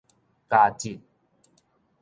[0.49, 0.99] 膠質